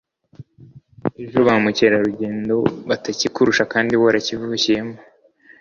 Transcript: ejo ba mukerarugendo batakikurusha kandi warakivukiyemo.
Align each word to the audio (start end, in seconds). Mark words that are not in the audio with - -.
ejo 1.23 1.39
ba 1.47 1.53
mukerarugendo 1.63 2.55
batakikurusha 2.89 3.63
kandi 3.73 3.93
warakivukiyemo. 4.01 4.95